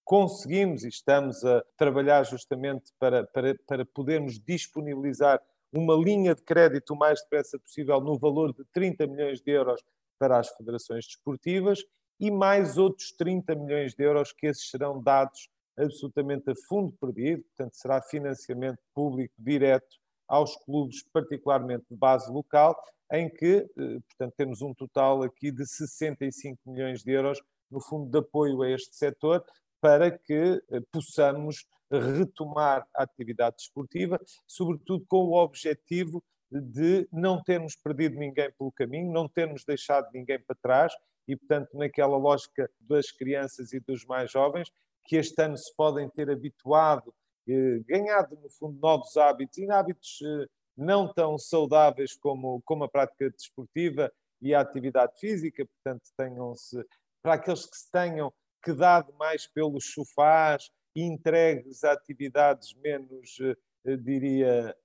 conseguimos 0.08 0.86
e 0.86 0.88
estamos 0.88 1.44
a 1.44 1.62
trabalhar 1.76 2.24
justamente 2.24 2.94
para, 2.98 3.28
para, 3.28 3.60
para 3.68 3.86
podermos 3.86 4.40
disponibilizar 4.40 5.42
uma 5.70 5.96
linha 5.96 6.34
de 6.34 6.42
crédito 6.42 6.94
o 6.94 6.98
mais 6.98 7.22
depressa 7.22 7.60
possível 7.60 8.00
no 8.00 8.18
valor 8.18 8.54
de 8.54 8.64
30 8.72 9.06
milhões 9.06 9.42
de 9.42 9.52
euros 9.52 9.84
para 10.18 10.40
as 10.40 10.48
federações 10.48 11.06
desportivas 11.06 11.84
e 12.22 12.32
mais 12.32 12.78
outros 12.78 13.12
30 13.12 13.54
milhões 13.56 13.94
de 13.94 14.02
euros 14.02 14.32
que 14.32 14.48
esses 14.48 14.70
serão 14.70 15.04
dados 15.04 15.50
absolutamente 15.78 16.50
a 16.50 16.56
fundo 16.70 16.94
perdido, 16.94 17.44
portanto 17.44 17.76
será 17.76 18.02
financiamento 18.02 18.80
público 18.96 19.36
direto 19.38 19.98
aos 20.26 20.56
clubes, 20.56 21.04
particularmente 21.12 21.86
de 21.92 21.98
base 21.98 22.32
local, 22.32 22.82
em 23.12 23.30
que, 23.30 23.58
eh, 23.78 24.00
portanto, 24.08 24.34
temos 24.38 24.62
um 24.62 24.74
total 24.74 25.22
aqui 25.22 25.52
de 25.52 25.66
65 25.66 26.60
milhões 26.66 27.04
de 27.04 27.12
euros 27.12 27.42
no 27.70 27.82
fundo 27.82 28.10
de 28.10 28.18
apoio 28.18 28.62
a 28.62 28.70
este 28.70 28.96
setor, 28.96 29.46
para 29.88 30.12
que 30.12 30.62
eh, 30.70 30.82
possamos 30.92 31.66
retomar 31.90 32.86
a 32.94 33.04
atividade 33.04 33.56
desportiva, 33.56 34.20
sobretudo 34.46 35.06
com 35.08 35.24
o 35.28 35.42
objetivo 35.42 36.22
de 36.52 37.08
não 37.10 37.42
termos 37.42 37.74
perdido 37.74 38.18
ninguém 38.18 38.52
pelo 38.52 38.70
caminho, 38.70 39.14
não 39.14 39.30
termos 39.30 39.64
deixado 39.64 40.10
ninguém 40.14 40.42
para 40.42 40.58
trás 40.62 40.94
e, 41.26 41.38
portanto, 41.38 41.70
naquela 41.78 42.18
lógica 42.18 42.70
das 42.82 43.12
crianças 43.12 43.72
e 43.72 43.80
dos 43.80 44.04
mais 44.04 44.30
jovens, 44.30 44.70
que 45.06 45.16
este 45.16 45.42
ano 45.42 45.58
se 45.58 45.74
podem 45.74 46.10
ter 46.10 46.30
habituado, 46.30 47.16
eh, 47.48 47.80
ganhado, 47.88 48.38
no 48.44 48.50
fundo, 48.50 48.78
novos 48.82 49.16
hábitos 49.16 49.58
e 49.58 49.72
hábitos 49.72 50.20
eh, 50.22 50.48
não 50.76 51.14
tão 51.14 51.38
saudáveis 51.38 52.14
como, 52.14 52.62
como 52.66 52.84
a 52.84 52.90
prática 52.90 53.30
desportiva 53.30 54.12
e 54.42 54.54
a 54.54 54.60
atividade 54.60 55.18
física, 55.18 55.66
portanto, 55.66 56.04
tenham-se, 56.18 56.86
para 57.24 57.36
aqueles 57.36 57.66
que 57.66 57.78
se 57.78 57.90
tenham 57.90 58.34
quedado 58.68 59.14
mais 59.14 59.48
pelos 59.48 59.94
sofás, 59.94 60.70
entregues 60.94 61.86
a 61.86 61.94
atividades 61.94 62.74
menos, 62.74 63.38
eh, 63.86 63.96
diria, 63.96 64.76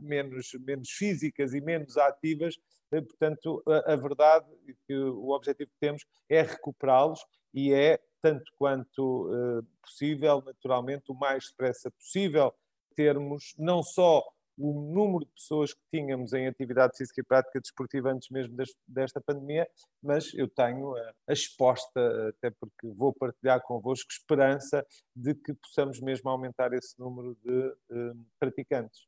menos, 0.00 0.52
menos 0.60 0.90
físicas 0.90 1.52
e 1.52 1.60
menos 1.60 1.96
ativas. 1.96 2.56
Eh, 2.92 3.00
portanto, 3.00 3.60
a, 3.66 3.96
verdade 3.96 4.46
que 4.86 4.94
o 4.94 5.30
objetivo 5.30 5.70
que 5.70 5.80
temos 5.80 6.06
é 6.28 6.42
recuperá-los 6.42 7.20
e 7.52 7.72
é, 7.74 7.98
tanto 8.22 8.52
quanto 8.56 9.28
uh, 9.28 9.62
possível, 9.82 10.40
naturalmente, 10.46 11.10
o 11.10 11.14
mais 11.14 11.48
depressa 11.48 11.90
possível, 11.90 12.54
termos 12.94 13.52
não 13.58 13.82
só 13.82 14.22
o 14.56 14.92
número 14.92 15.24
de 15.24 15.32
pessoas 15.32 15.72
que 15.72 15.80
tínhamos 15.92 16.32
em 16.32 16.46
atividade 16.46 16.96
física 16.96 17.20
e 17.20 17.24
prática 17.24 17.60
desportiva 17.60 18.10
antes 18.10 18.28
mesmo 18.30 18.56
desta 18.86 19.20
pandemia, 19.20 19.66
mas 20.02 20.32
eu 20.34 20.48
tenho 20.48 20.94
a, 21.28 21.32
exposta, 21.32 22.28
até 22.28 22.50
porque 22.50 22.88
vou 22.94 23.12
partilhar 23.12 23.60
convosco, 23.62 24.10
esperança 24.10 24.84
de 25.14 25.34
que 25.34 25.54
possamos 25.54 26.00
mesmo 26.00 26.28
aumentar 26.30 26.72
esse 26.72 26.98
número 26.98 27.36
de 27.44 27.74
um, 27.90 28.24
praticantes. 28.38 29.00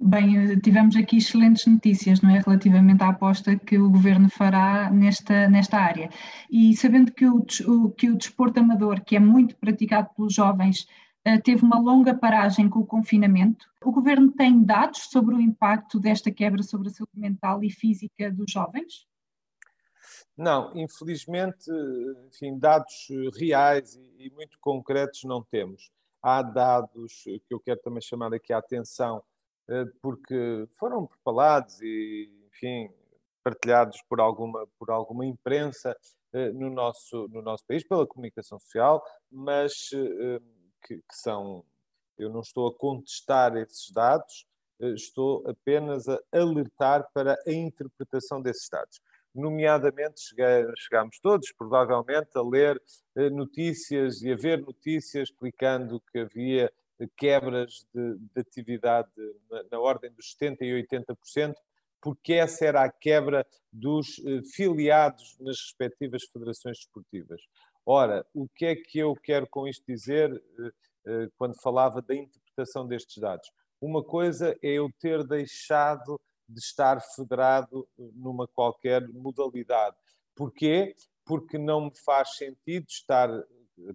Bem, 0.00 0.56
tivemos 0.60 0.94
aqui 0.94 1.16
excelentes 1.16 1.66
notícias, 1.66 2.20
não 2.20 2.30
é, 2.30 2.38
relativamente 2.38 3.02
à 3.02 3.08
aposta 3.08 3.56
que 3.56 3.78
o 3.78 3.90
Governo 3.90 4.30
fará 4.30 4.88
nesta, 4.92 5.48
nesta 5.48 5.76
área. 5.76 6.08
E 6.48 6.76
sabendo 6.76 7.10
que 7.10 7.26
o, 7.26 7.42
que 7.90 8.08
o 8.08 8.16
desporto 8.16 8.60
amador, 8.60 9.02
que 9.02 9.16
é 9.16 9.20
muito 9.20 9.56
praticado 9.56 10.08
pelos 10.14 10.34
jovens, 10.34 10.86
eh, 10.86 11.07
teve 11.36 11.64
uma 11.64 11.78
longa 11.78 12.14
paragem 12.14 12.68
com 12.68 12.78
o 12.78 12.86
confinamento. 12.86 13.66
O 13.84 13.92
governo 13.92 14.32
tem 14.32 14.62
dados 14.62 15.08
sobre 15.10 15.34
o 15.34 15.40
impacto 15.40 15.98
desta 15.98 16.30
quebra 16.30 16.62
sobre 16.62 16.88
a 16.88 16.90
saúde 16.90 17.18
mental 17.18 17.62
e 17.62 17.70
física 17.70 18.30
dos 18.30 18.50
jovens? 18.50 19.06
Não, 20.36 20.72
infelizmente, 20.76 21.70
enfim, 22.28 22.56
dados 22.58 23.08
reais 23.36 23.98
e 24.18 24.30
muito 24.30 24.58
concretos 24.60 25.24
não 25.24 25.42
temos. 25.42 25.90
Há 26.22 26.42
dados 26.42 27.24
que 27.24 27.54
eu 27.54 27.60
quero 27.60 27.80
também 27.80 28.00
chamar 28.00 28.32
aqui 28.32 28.52
a 28.52 28.58
atenção, 28.58 29.22
eh, 29.68 29.84
porque 30.00 30.68
foram 30.78 31.06
propalados 31.06 31.80
e, 31.82 32.30
enfim, 32.46 32.88
partilhados 33.42 34.00
por 34.08 34.20
alguma, 34.20 34.66
por 34.78 34.90
alguma 34.90 35.26
imprensa 35.26 35.96
eh, 36.32 36.52
no 36.52 36.70
nosso, 36.70 37.28
no 37.28 37.42
nosso 37.42 37.64
país, 37.66 37.86
pela 37.86 38.06
comunicação 38.06 38.58
social, 38.58 39.02
mas 39.30 39.90
que, 40.82 40.96
que 40.96 41.14
são. 41.14 41.64
Eu 42.16 42.30
não 42.30 42.40
estou 42.40 42.66
a 42.66 42.74
contestar 42.74 43.56
esses 43.56 43.90
dados, 43.90 44.46
eh, 44.80 44.90
estou 44.90 45.48
apenas 45.48 46.08
a 46.08 46.18
alertar 46.32 47.08
para 47.12 47.38
a 47.46 47.52
interpretação 47.52 48.42
desses 48.42 48.68
dados. 48.68 49.00
Nomeadamente, 49.34 50.20
chegámos 50.76 51.20
todos, 51.20 51.52
provavelmente, 51.52 52.30
a 52.34 52.42
ler 52.42 52.82
eh, 53.16 53.30
notícias 53.30 54.22
e 54.22 54.32
a 54.32 54.36
ver 54.36 54.60
notícias 54.60 55.28
explicando 55.28 56.02
que 56.12 56.18
havia 56.18 56.72
quebras 57.16 57.86
de, 57.94 58.16
de 58.16 58.40
atividade 58.40 59.10
na, 59.50 59.62
na, 59.70 59.78
ordem 59.78 60.10
dos 60.10 60.34
70% 60.34 60.58
e 60.62 60.86
80%, 60.88 61.54
porque 62.00 62.34
essa 62.34 62.64
era 62.64 62.82
a 62.82 62.90
quebra 62.90 63.46
dos 63.72 64.20
eh, 64.24 64.42
filiados 64.54 65.36
nas 65.40 65.58
respectivas 65.60 66.24
federações 66.24 66.78
desportivas. 66.78 67.40
Ora, 67.90 68.26
o 68.34 68.46
que 68.46 68.66
é 68.66 68.76
que 68.76 68.98
eu 68.98 69.16
quero 69.16 69.46
com 69.46 69.66
isto 69.66 69.82
dizer 69.86 70.30
eh, 70.58 70.70
eh, 71.06 71.28
quando 71.38 71.58
falava 71.58 72.02
da 72.02 72.14
interpretação 72.14 72.86
destes 72.86 73.16
dados? 73.16 73.50
Uma 73.80 74.04
coisa 74.04 74.54
é 74.62 74.72
eu 74.72 74.90
ter 75.00 75.26
deixado 75.26 76.20
de 76.46 76.60
estar 76.60 77.00
federado 77.00 77.88
numa 77.96 78.46
qualquer 78.46 79.08
modalidade. 79.08 79.96
Porquê? 80.36 80.94
Porque 81.24 81.56
não 81.56 81.86
me 81.86 81.92
faz 82.04 82.36
sentido 82.36 82.84
estar 82.90 83.30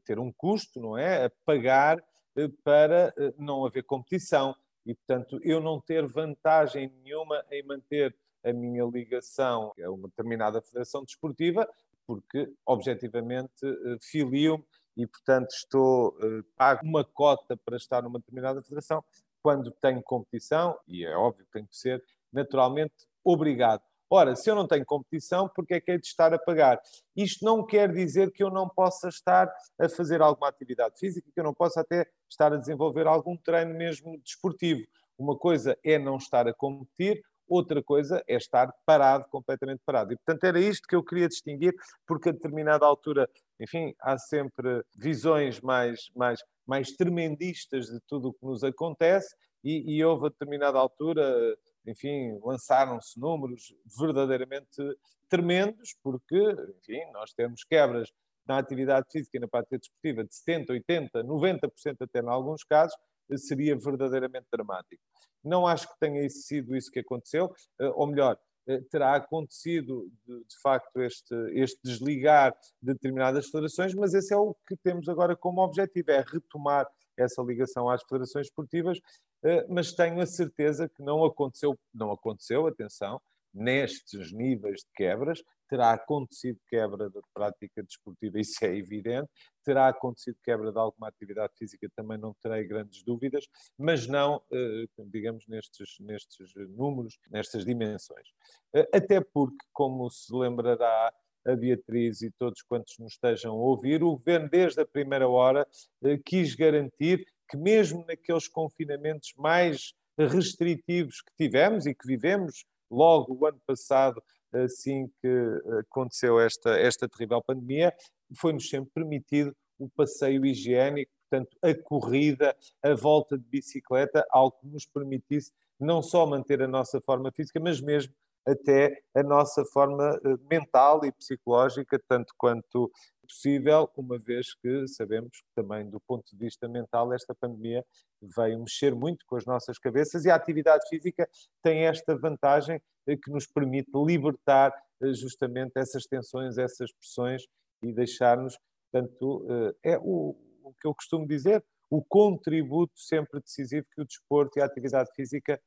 ter 0.04 0.18
um 0.18 0.34
custo, 0.34 0.80
não 0.80 0.98
é? 0.98 1.26
A 1.26 1.32
pagar 1.46 2.04
eh, 2.36 2.50
para 2.64 3.14
não 3.38 3.64
haver 3.64 3.84
competição 3.84 4.56
e, 4.88 4.96
portanto, 4.96 5.40
eu 5.44 5.62
não 5.62 5.80
ter 5.80 6.08
vantagem 6.08 6.92
nenhuma 7.04 7.46
em 7.52 7.62
manter 7.62 8.16
a 8.44 8.52
minha 8.52 8.86
ligação 8.86 9.72
a 9.86 9.92
uma 9.92 10.08
determinada 10.08 10.60
federação 10.64 11.04
desportiva, 11.04 11.70
porque 12.06 12.52
objetivamente 12.66 13.64
eh, 13.64 13.98
filio-me 14.02 14.64
e, 14.96 15.08
portanto, 15.08 15.52
estou 15.52 16.18
eh, 16.22 16.44
pago 16.56 16.86
uma 16.86 17.04
cota 17.04 17.58
para 17.58 17.78
estar 17.78 18.02
numa 18.04 18.20
determinada 18.20 18.62
federação, 18.62 19.04
quando 19.42 19.72
tenho 19.72 20.02
competição, 20.02 20.78
e 20.88 21.06
é 21.06 21.16
óbvio 21.16 21.46
que 21.46 21.52
tem 21.52 21.66
que 21.66 21.76
ser, 21.76 22.04
naturalmente 22.32 22.94
obrigado. 23.24 23.82
Ora, 24.10 24.36
se 24.36 24.48
eu 24.48 24.54
não 24.54 24.68
tenho 24.68 24.86
competição, 24.86 25.50
porque 25.50 25.74
é 25.74 25.82
que 25.82 25.92
é 25.92 25.98
de 25.98 26.06
estar 26.06 26.32
a 26.34 26.38
pagar? 26.38 26.80
Isto 27.16 27.44
não 27.44 27.66
quer 27.66 27.92
dizer 27.92 28.32
que 28.32 28.44
eu 28.44 28.52
não 28.52 28.70
possa 28.70 29.10
estar 29.10 29.52
a 29.80 29.90
fazer 29.90 30.22
alguma 30.22 30.48
atividade 30.48 31.00
física, 31.00 31.32
que 31.34 31.40
eu 31.40 31.44
não 31.44 31.54
possa 31.54 31.82
até 31.82 32.08
estar 32.30 32.54
a 32.54 32.58
desenvolver 32.58 33.08
algum 33.08 33.36
treino 33.36 33.74
mesmo 33.74 34.20
desportivo. 34.20 34.86
Uma 35.18 35.36
coisa 35.36 35.76
é 35.84 35.98
não 35.98 36.18
estar 36.18 36.48
a 36.48 36.54
competir, 36.54 37.24
outra 37.48 37.84
coisa 37.84 38.24
é 38.28 38.36
estar 38.36 38.74
parado, 38.86 39.26
completamente 39.30 39.82
parado. 39.86 40.14
E, 40.14 40.18
portanto, 40.18 40.44
era 40.44 40.60
isto 40.60 40.88
que 40.88 40.96
eu 40.96 41.04
queria 41.04 41.28
distinguir, 41.28 41.74
porque 42.08 42.30
a 42.30 42.32
determinada 42.32 42.86
altura, 42.86 43.30
enfim, 43.60 43.94
há 44.00 44.18
sempre 44.18 44.84
visões 44.96 45.60
mais, 45.62 46.10
mais, 46.16 46.44
mais 46.66 46.92
tremendistas 46.92 47.88
de 47.88 48.00
tudo 48.08 48.30
o 48.30 48.34
que 48.34 48.46
nos 48.46 48.64
acontece, 48.64 49.36
e, 49.64 49.96
e 49.96 50.04
houve 50.04 50.26
a 50.26 50.30
determinada 50.30 50.78
altura 50.78 51.58
enfim, 51.86 52.40
lançaram-se 52.44 53.20
números 53.20 53.74
verdadeiramente 54.00 54.82
tremendos, 55.30 55.96
porque, 56.02 56.40
enfim, 56.80 57.02
nós 57.12 57.34
temos 57.34 57.64
quebras 57.64 58.12
na 58.46 58.58
atividade 58.58 59.08
física 59.12 59.38
e 59.38 59.40
na 59.40 59.48
prática 59.48 59.78
desportiva 59.78 60.24
de 60.24 60.30
70%, 60.30 60.68
80%, 60.68 61.10
90% 61.24 61.98
até 62.02 62.20
em 62.20 62.28
alguns 62.28 62.64
casos, 62.64 62.98
seria 63.38 63.77
verdadeiramente 63.77 64.48
dramático. 64.51 65.01
Não 65.44 65.68
acho 65.68 65.88
que 65.88 66.00
tenha 66.00 66.27
sido 66.30 66.75
isso 66.75 66.92
que 66.92 67.00
aconteceu, 67.00 67.53
eh, 67.80 67.92
ou 67.96 68.08
melhor, 68.08 68.38
eh, 68.68 68.82
terá 68.89 69.15
acontecido 69.15 70.10
de, 70.25 70.39
de, 70.39 70.62
facto 70.62 71.01
este, 71.01 71.36
este 71.53 71.80
desligar 71.84 72.56
de 72.82 72.94
determinadas 72.94 73.48
federações, 73.48 73.94
mas 73.94 74.13
esse 74.13 74.34
é 74.34 74.38
o 74.38 74.56
que 74.68 74.77
temos 74.77 75.10
agora 75.10 75.36
como 75.36 75.62
objetivo, 75.62 76.12
é 76.12 76.24
retomar 76.25 76.88
essa 77.18 77.42
ligação 77.42 77.89
às 77.89 78.01
federações 78.03 78.48
esportivas, 78.48 79.00
eh, 79.44 79.65
mas 79.70 79.92
tenho 79.92 80.22
a 80.22 80.25
certeza 80.25 80.88
que 80.88 81.03
não 81.03 81.25
aconteceu, 81.25 81.77
não 81.94 82.12
aconteceu, 82.12 82.65
atenção, 82.65 83.22
nestes 83.53 84.32
níveis 84.32 84.80
de 84.80 84.88
quebras, 84.96 85.44
terá 85.74 85.92
acontecido 85.92 86.60
quebra 86.70 87.10
da 87.10 87.20
prática 87.34 87.82
desportiva, 87.82 88.39
isso 88.39 88.63
é 88.63 88.77
evidente, 88.77 89.27
terá 89.65 89.88
acontecido 89.88 90.38
quebra 90.44 90.72
de 90.72 90.77
alguma 90.77 91.08
atividade 91.08 91.51
física, 91.58 91.89
também 91.96 92.15
não 92.15 92.32
terei 92.44 92.63
grandes 92.63 93.03
dúvidas, 93.03 93.48
mas 93.75 94.06
não, 94.06 94.39
eh, 94.51 94.86
digamos, 95.08 95.48
nestes, 95.48 95.96
nestes 96.00 96.53
números, 96.77 97.18
nestas 97.32 97.65
dimensões. 97.65 98.27
Eh, 98.75 98.88
até 98.94 99.20
porque, 99.20 99.65
como 99.74 100.08
se 100.12 100.32
lembrará 100.32 101.12
a 101.44 101.56
Beatriz 101.56 102.22
e 102.22 102.30
todos 102.38 102.62
quantos 102.62 102.96
nos 103.00 103.13
estejam 103.13 103.53
a 103.53 103.56
ouvir, 103.56 104.03
o 104.03 104.15
governo, 104.15 104.48
desde 104.48 104.80
a 104.80 104.86
primeira 104.86 105.27
hora, 105.27 105.68
eh, 106.03 106.20
quis 106.24 106.53
garantir 106.53 107.25
que, 107.50 107.58
mesmo 107.58 108.06
naqueles 108.06 108.48
confinamentos 108.48 109.34
mais 109.38 109.96
restritivos 110.20 111.20
que 111.22 111.34
tivemos 111.36 111.88
e 111.88 111.96
que 111.96 112.06
vivemos 112.06 112.63
logo 112.92 113.36
o 113.39 113.48
ano 113.48 113.60
passado, 113.65 114.22
assim 114.54 115.10
que 115.22 115.62
aconteceu 115.80 116.40
esta, 116.40 116.78
esta 116.78 117.08
terrível 117.08 117.42
pandemia, 117.42 117.94
foi-nos 118.36 118.70
sempre 118.70 118.92
permitido 118.94 119.56
o 119.80 119.90
passeio 119.90 120.46
higiênico, 120.46 121.12
portanto, 121.30 121.58
a 121.62 121.74
corrida, 121.74 122.56
a 122.82 122.94
volta 122.94 123.38
de 123.38 123.46
bicicleta, 123.46 124.26
algo 124.30 124.56
que 124.60 124.68
nos 124.68 124.86
permitisse 124.86 125.52
não 125.80 126.02
só 126.02 126.26
manter 126.26 126.62
a 126.62 126.68
nossa 126.68 127.02
forma 127.02 127.32
física, 127.32 127.60
mas 127.60 127.82
mesmo 127.82 128.14
até 128.46 129.02
a 129.16 129.24
nossa 129.24 129.64
forma 129.66 130.20
eh, 130.24 130.36
mental 130.50 131.06
e 131.06 131.12
psicológica, 131.12 132.00
tanto 132.08 132.34
quanto 132.38 132.92
possível, 133.26 133.90
uma 133.96 134.20
vez 134.20 134.54
que 134.56 134.88
sabemos 134.88 135.32
que 135.32 135.48
também 135.56 135.90
do 135.90 136.00
ponto 136.02 136.26
de 136.32 136.38
vista 136.38 136.68
mental 136.68 137.13
esta 137.13 137.34
pandemia 137.34 137.86
veio 138.22 138.60
mexer 138.60 138.94
muito 138.94 139.26
com 139.26 139.38
as 139.38 139.46
nossas 139.46 139.80
cabeças 139.80 140.26
e 140.26 140.30
a 140.30 140.36
atividade 140.36 140.88
física 140.89 141.28
tem 141.62 141.86
esta 141.86 142.17
vantagem 142.17 142.82
eh, 143.08 143.15
que 143.15 143.32
nos 143.32 143.48
permite 143.48 143.91
libertar 143.96 144.74
eh, 145.02 145.13
justamente 145.13 145.72
essas 145.78 146.06
tensões, 146.06 146.58
essas 146.58 146.91
pressões 146.91 147.46
e 147.82 147.94
deixar-nos, 147.94 148.58
portanto, 148.91 149.46
é 149.84 149.98
o, 149.98 150.38
o 150.63 150.74
que 150.80 150.88
eu 150.88 150.96
costumo 150.96 151.28
dizer, 151.28 151.62
o 151.89 152.02
contributo 152.02 152.94
sempre 152.96 153.41
decisivo 153.41 153.86
que 153.94 154.02
o 154.02 154.06
desporto 154.06 154.58
e 154.58 154.62
a 154.62 154.65
atividade 154.65 155.10
física 155.13 155.60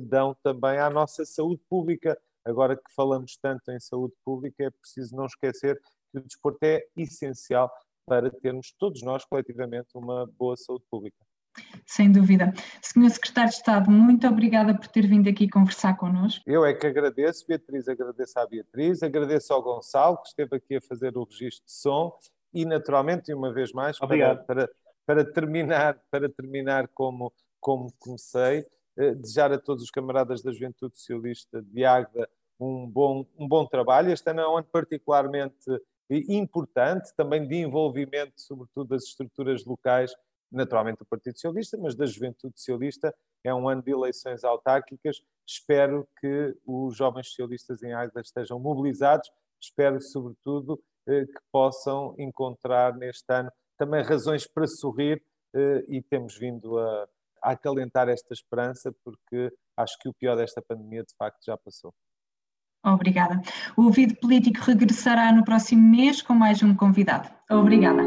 dão 0.00 0.34
também 0.42 0.78
à 0.78 0.88
nossa 0.88 1.24
saúde 1.24 1.60
pública. 1.68 2.18
Agora 2.44 2.76
que 2.76 2.94
falamos 2.94 3.36
tanto 3.40 3.70
em 3.70 3.80
saúde 3.80 4.14
pública, 4.24 4.64
é 4.64 4.70
preciso 4.70 5.14
não 5.14 5.26
esquecer 5.26 5.80
que 6.10 6.18
o 6.18 6.22
desporto 6.22 6.62
é 6.62 6.84
essencial 6.96 7.70
para 8.06 8.30
termos 8.30 8.74
todos 8.78 9.02
nós 9.02 9.24
coletivamente 9.24 9.90
uma 9.94 10.26
boa 10.38 10.56
saúde 10.56 10.84
pública. 10.90 11.16
Sem 11.86 12.10
dúvida. 12.10 12.52
Senhor 12.80 13.10
Secretário 13.10 13.50
de 13.50 13.56
Estado, 13.56 13.90
muito 13.90 14.26
obrigada 14.26 14.74
por 14.74 14.86
ter 14.88 15.06
vindo 15.06 15.28
aqui 15.28 15.48
conversar 15.48 15.96
connosco. 15.96 16.42
Eu 16.46 16.64
é 16.64 16.72
que 16.72 16.86
agradeço, 16.86 17.46
Beatriz, 17.46 17.88
agradeço 17.88 18.38
à 18.38 18.46
Beatriz, 18.46 19.02
agradeço 19.02 19.52
ao 19.52 19.62
Gonçalo, 19.62 20.16
que 20.22 20.28
esteve 20.28 20.56
aqui 20.56 20.76
a 20.76 20.80
fazer 20.80 21.16
o 21.16 21.24
registro 21.24 21.64
de 21.66 21.72
som, 21.72 22.16
e 22.54 22.64
naturalmente, 22.64 23.30
e 23.30 23.34
uma 23.34 23.52
vez 23.52 23.72
mais, 23.72 23.98
para, 23.98 24.36
para, 24.36 24.70
para, 25.06 25.24
terminar, 25.24 26.00
para 26.10 26.28
terminar 26.28 26.88
como, 26.88 27.32
como 27.60 27.92
comecei, 27.98 28.66
desejar 28.96 29.52
a 29.52 29.58
todos 29.58 29.82
os 29.82 29.90
camaradas 29.90 30.42
da 30.42 30.52
Juventude 30.52 30.96
Socialista 30.96 31.62
de 31.62 31.84
Águeda 31.84 32.28
um 32.62 32.86
bom, 32.86 33.26
um 33.38 33.48
bom 33.48 33.66
trabalho. 33.66 34.12
Este 34.12 34.30
ano 34.30 34.40
é 34.40 34.48
um 34.48 34.56
ano 34.58 34.68
particularmente 34.70 35.70
importante, 36.28 37.12
também 37.16 37.46
de 37.46 37.56
envolvimento, 37.56 38.34
sobretudo, 38.36 38.88
das 38.88 39.04
estruturas 39.04 39.64
locais, 39.64 40.14
naturalmente 40.50 40.98
do 40.98 41.06
Partido 41.06 41.34
Socialista, 41.34 41.78
mas 41.78 41.94
da 41.94 42.06
Juventude 42.06 42.58
Socialista. 42.58 43.14
É 43.42 43.52
um 43.54 43.68
ano 43.68 43.82
de 43.82 43.90
eleições 43.90 44.44
autárquicas. 44.44 45.22
Espero 45.46 46.06
que 46.20 46.56
os 46.66 46.96
jovens 46.96 47.28
socialistas 47.28 47.82
em 47.82 47.92
Águeda 47.92 48.20
estejam 48.20 48.58
mobilizados. 48.58 49.30
Espero, 49.60 50.00
sobretudo, 50.00 50.80
eh, 51.08 51.24
que 51.26 51.40
possam 51.50 52.14
encontrar 52.18 52.94
neste 52.96 53.32
ano 53.32 53.50
também 53.76 54.02
razões 54.02 54.46
para 54.46 54.66
sorrir 54.66 55.22
eh, 55.54 55.84
e 55.88 56.02
temos 56.02 56.36
vindo 56.36 56.78
a 56.78 57.08
acalentar 57.42 58.08
esta 58.08 58.32
esperança, 58.32 58.94
porque 59.04 59.50
acho 59.76 59.98
que 59.98 60.08
o 60.08 60.14
pior 60.14 60.36
desta 60.36 60.62
pandemia 60.62 61.02
de 61.02 61.14
facto 61.16 61.44
já 61.44 61.56
passou. 61.56 61.92
Obrigada. 62.84 63.40
O 63.76 63.84
ouvido 63.84 64.16
político 64.16 64.58
regressará 64.60 65.32
no 65.32 65.44
próximo 65.44 65.88
mês 65.88 66.20
com 66.20 66.34
mais 66.34 66.62
um 66.62 66.74
convidado. 66.74 67.28
Obrigada. 67.48 68.02